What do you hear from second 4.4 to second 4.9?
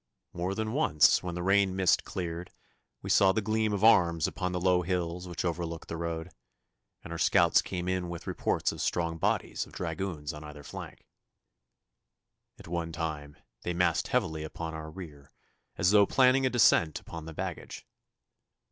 the low